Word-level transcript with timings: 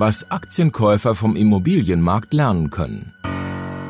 Was 0.00 0.30
Aktienkäufer 0.30 1.16
vom 1.16 1.34
Immobilienmarkt 1.34 2.32
lernen 2.32 2.70
können. 2.70 3.12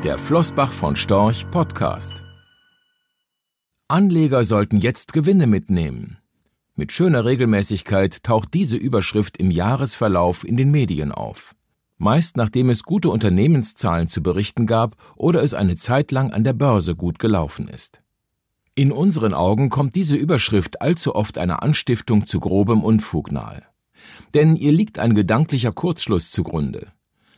Der 0.03 0.17
Flossbach 0.17 0.71
von 0.71 0.95
Storch 0.95 1.45
Podcast. 1.51 2.23
Anleger 3.87 4.43
sollten 4.43 4.79
jetzt 4.79 5.13
Gewinne 5.13 5.45
mitnehmen. 5.45 6.17
Mit 6.73 6.91
schöner 6.91 7.25
Regelmäßigkeit 7.25 8.23
taucht 8.23 8.55
diese 8.55 8.75
Überschrift 8.75 9.37
im 9.37 9.51
Jahresverlauf 9.51 10.43
in 10.43 10.57
den 10.57 10.71
Medien 10.71 11.11
auf. 11.11 11.53
Meist 11.99 12.37
nachdem 12.37 12.71
es 12.71 12.81
gute 12.81 13.11
Unternehmenszahlen 13.11 14.07
zu 14.07 14.23
berichten 14.23 14.65
gab 14.65 14.95
oder 15.15 15.43
es 15.43 15.53
eine 15.53 15.75
Zeit 15.75 16.11
lang 16.11 16.33
an 16.33 16.43
der 16.43 16.53
Börse 16.53 16.95
gut 16.95 17.19
gelaufen 17.19 17.67
ist. 17.67 18.01
In 18.73 18.91
unseren 18.91 19.35
Augen 19.35 19.69
kommt 19.69 19.93
diese 19.93 20.15
Überschrift 20.15 20.81
allzu 20.81 21.13
oft 21.13 21.37
einer 21.37 21.61
Anstiftung 21.61 22.25
zu 22.25 22.39
grobem 22.39 22.83
Unfug 22.83 23.31
nahe. 23.31 23.61
Denn 24.33 24.55
ihr 24.55 24.71
liegt 24.71 24.99
ein 24.99 25.15
gedanklicher 25.15 25.71
Kurzschluss 25.71 26.31
zugrunde. 26.31 26.87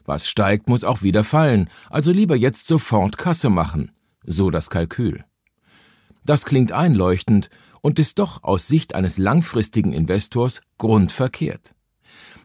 Was 0.06 0.28
steigt, 0.28 0.68
muss 0.68 0.84
auch 0.84 1.04
wieder 1.04 1.24
fallen, 1.24 1.70
also 1.90 2.12
lieber 2.12 2.36
jetzt 2.36 2.68
sofort 2.68 3.18
Kasse 3.18 3.50
machen, 3.50 3.92
so 4.24 4.50
das 4.50 4.70
Kalkül. 4.70 5.24
Das 6.26 6.46
klingt 6.46 6.72
einleuchtend 6.72 7.50
und 7.82 8.00
ist 8.00 8.20
doch 8.20 8.44
aus 8.44 8.68
Sicht 8.68 8.96
eines 8.96 9.18
langfristigen 9.18 9.94
Investors 9.94 10.62
grundverkehrt. 10.78 11.74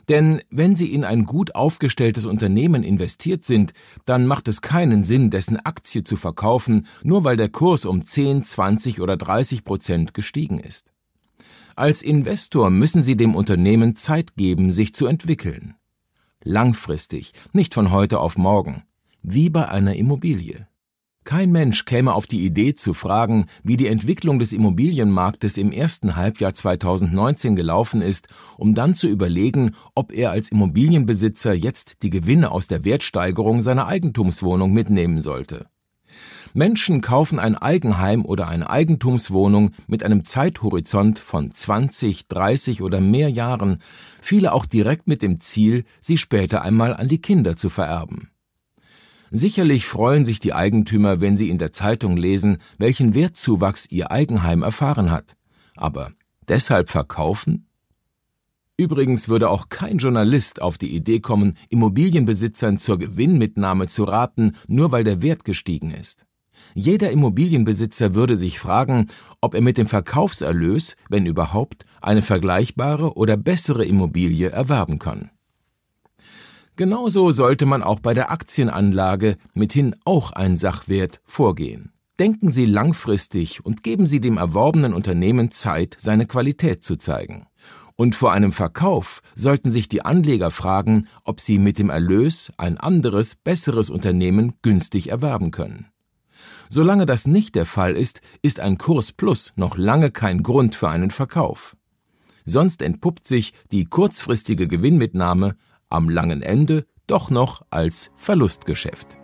Denn 0.09 0.41
wenn 0.51 0.77
Sie 0.77 0.93
in 0.93 1.05
ein 1.05 1.24
gut 1.24 1.55
aufgestelltes 1.55 2.27
Unternehmen 2.27 2.85
investiert 2.85 3.45
sind, 3.45 3.73
dann 4.05 4.27
macht 4.27 4.46
es 4.46 4.62
keinen 4.62 5.02
Sinn, 5.02 5.30
dessen 5.30 5.57
Aktie 5.57 6.05
zu 6.05 6.16
verkaufen, 6.16 6.87
nur 7.02 7.24
weil 7.24 7.37
der 7.37 7.48
Kurs 7.48 7.85
um 7.85 8.05
10, 8.05 8.45
20 8.45 9.01
oder 9.01 9.16
30 9.16 9.65
Prozent 9.65 10.15
gestiegen 10.15 10.60
ist. 10.60 10.93
Als 11.79 12.01
Investor 12.01 12.71
müssen 12.71 13.03
Sie 13.03 13.19
dem 13.19 13.35
Unternehmen 13.35 13.97
Zeit 13.97 14.35
geben, 14.37 14.73
sich 14.73 14.95
zu 14.95 15.05
entwickeln. 15.05 15.75
Langfristig, 16.43 17.35
nicht 17.52 17.75
von 17.75 17.91
heute 17.91 18.18
auf 18.18 18.38
morgen, 18.38 18.85
wie 19.21 19.51
bei 19.51 19.68
einer 19.68 19.95
Immobilie. 19.95 20.68
Kein 21.24 21.52
Mensch 21.52 21.85
käme 21.85 22.15
auf 22.15 22.27
die 22.27 22.46
Idee 22.46 22.77
zu 22.77 22.95
fragen, 22.95 23.45
wie 23.63 23.77
die 23.77 23.88
Entwicklung 23.88 24.38
des 24.38 24.55
Immobilienmarktes 24.55 25.59
im 25.59 25.71
ersten 25.71 26.16
Halbjahr 26.16 26.55
2019 26.55 27.57
gelaufen 27.57 28.01
ist, 28.01 28.29
um 28.57 28.74
dann 28.74 28.95
zu 28.95 29.07
überlegen, 29.07 29.74
ob 29.95 30.13
er 30.13 30.30
als 30.30 30.51
Immobilienbesitzer 30.51 31.52
jetzt 31.52 32.02
die 32.02 32.11
Gewinne 32.11 32.52
aus 32.52 32.68
der 32.68 32.85
Wertsteigerung 32.85 33.61
seiner 33.61 33.87
Eigentumswohnung 33.87 34.73
mitnehmen 34.73 35.21
sollte. 35.21 35.66
Menschen 36.57 37.02
kaufen 37.02 37.38
ein 37.38 37.54
Eigenheim 37.54 38.24
oder 38.24 38.49
eine 38.49 38.71
Eigentumswohnung 38.71 39.73
mit 39.87 40.02
einem 40.02 40.24
Zeithorizont 40.24 41.18
von 41.18 41.52
20, 41.52 42.29
30 42.29 42.80
oder 42.80 43.02
mehr 43.02 43.29
Jahren, 43.29 43.82
viele 44.23 44.54
auch 44.54 44.65
direkt 44.65 45.07
mit 45.07 45.21
dem 45.21 45.38
Ziel, 45.38 45.84
sie 46.01 46.16
später 46.16 46.62
einmal 46.62 46.96
an 46.96 47.09
die 47.09 47.21
Kinder 47.21 47.59
zu 47.59 47.68
vererben. 47.68 48.30
Sicherlich 49.30 49.87
freuen 49.87 50.24
sich 50.24 50.40
die 50.40 50.54
Eigentümer, 50.54 51.21
wenn 51.21 51.37
sie 51.37 51.51
in 51.51 51.59
der 51.59 51.73
Zeitung 51.73 52.16
lesen, 52.16 52.57
welchen 52.79 53.15
Wertzuwachs 53.15 53.90
ihr 53.90 54.10
Eigenheim 54.10 54.62
erfahren 54.62 55.10
hat. 55.10 55.37
Aber 55.74 56.12
deshalb 56.49 56.88
verkaufen? 56.88 57.68
Übrigens 58.79 59.29
würde 59.29 59.51
auch 59.51 59.68
kein 59.68 59.99
Journalist 59.99 60.62
auf 60.62 60.79
die 60.79 60.95
Idee 60.96 61.21
kommen, 61.21 61.59
Immobilienbesitzern 61.68 62.79
zur 62.79 62.99
Gewinnmitnahme 62.99 63.88
zu 63.88 64.04
raten, 64.04 64.53
nur 64.69 64.91
weil 64.91 65.04
der 65.04 65.21
Wert 65.21 65.44
gestiegen 65.44 65.91
ist. 65.91 66.27
Jeder 66.78 67.10
Immobilienbesitzer 67.10 68.15
würde 68.15 68.37
sich 68.37 68.59
fragen, 68.59 69.06
ob 69.41 69.55
er 69.55 69.62
mit 69.62 69.78
dem 69.78 69.87
Verkaufserlös, 69.87 70.94
wenn 71.09 71.25
überhaupt, 71.25 71.87
eine 72.03 72.21
vergleichbare 72.21 73.15
oder 73.16 73.38
bessere 73.38 73.87
Immobilie 73.87 74.50
erwerben 74.50 74.99
kann. 74.99 75.31
Genauso 76.77 77.31
sollte 77.31 77.65
man 77.65 77.83
auch 77.83 78.00
bei 78.00 78.12
der 78.12 78.31
Aktienanlage, 78.31 79.38
mithin 79.55 79.94
auch 80.05 80.33
ein 80.33 80.59
Sachwert, 80.59 81.22
vorgehen. 81.25 81.93
Denken 82.19 82.50
Sie 82.50 82.67
langfristig 82.67 83.65
und 83.65 83.83
geben 83.83 84.05
Sie 84.05 84.21
dem 84.21 84.37
erworbenen 84.37 84.93
Unternehmen 84.93 85.50
Zeit, 85.50 85.97
seine 85.99 86.27
Qualität 86.27 86.84
zu 86.84 86.97
zeigen. 86.97 87.47
Und 87.97 88.15
vor 88.15 88.33
einem 88.33 88.53
Verkauf 88.53 89.23
sollten 89.34 89.71
sich 89.71 89.89
die 89.89 90.05
Anleger 90.05 90.50
fragen, 90.50 91.06
ob 91.25 91.41
sie 91.41 91.59
mit 91.59 91.79
dem 91.79 91.89
Erlös 91.89 92.53
ein 92.59 92.77
anderes, 92.77 93.34
besseres 93.34 93.89
Unternehmen 93.89 94.53
günstig 94.61 95.09
erwerben 95.09 95.53
können. 95.53 95.87
Solange 96.69 97.06
das 97.06 97.27
nicht 97.27 97.54
der 97.54 97.66
Fall 97.66 97.97
ist, 97.97 98.21
ist 98.43 98.60
ein 98.60 98.78
Kurs 98.78 99.12
Plus 99.12 99.53
noch 99.56 99.77
lange 99.77 100.10
kein 100.10 100.43
Grund 100.43 100.75
für 100.75 100.88
einen 100.88 101.10
Verkauf. 101.10 101.77
Sonst 102.44 102.82
entpuppt 102.82 103.27
sich 103.27 103.53
die 103.72 103.84
kurzfristige 103.84 104.69
Gewinnmitnahme 104.69 105.56
am 105.88 106.09
langen 106.09 106.43
Ende 106.43 106.87
doch 107.06 107.31
noch 107.31 107.62
als 107.71 108.10
Verlustgeschäft. 108.16 109.16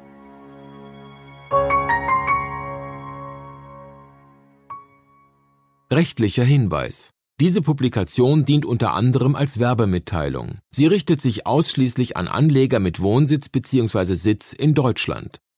Rechtlicher 5.90 6.44
Hinweis 6.44 7.12
diese 7.42 7.60
Publikation 7.60 8.44
dient 8.44 8.64
unter 8.64 8.94
anderem 8.94 9.34
als 9.34 9.58
Werbemitteilung. 9.58 10.58
Sie 10.70 10.86
richtet 10.86 11.20
sich 11.20 11.44
ausschließlich 11.44 12.16
an 12.16 12.28
Anleger 12.28 12.78
mit 12.78 13.00
Wohnsitz 13.00 13.48
bzw. 13.48 14.14
Sitz 14.14 14.52
in 14.52 14.74
Deutschland. 14.74 15.40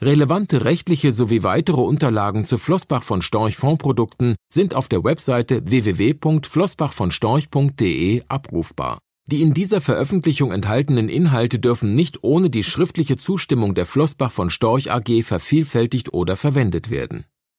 Relevante 0.00 0.64
rechtliche 0.64 1.10
sowie 1.10 1.42
weitere 1.42 1.80
Unterlagen 1.80 2.44
zu 2.44 2.56
Flossbach 2.56 3.02
von 3.02 3.20
Storch 3.20 3.56
Fondprodukten 3.56 4.36
sind 4.48 4.74
auf 4.74 4.86
der 4.86 5.02
Webseite 5.02 5.62
www.flossbachvonstorch.de 5.64 8.22
abrufbar. 8.28 9.00
Die 9.26 9.42
in 9.42 9.54
dieser 9.54 9.80
Veröffentlichung 9.80 10.52
enthaltenen 10.52 11.08
Inhalte 11.08 11.58
dürfen 11.58 11.96
nicht 11.96 12.22
ohne 12.22 12.48
die 12.48 12.62
schriftliche 12.62 13.16
Zustimmung 13.16 13.74
der 13.74 13.86
Flossbach 13.86 14.30
von 14.30 14.50
Storch 14.50 14.92
AG 14.92 15.24
vervielfältigt 15.24 16.14
oder 16.14 16.36
verwendet 16.36 16.90
werden 16.90 17.24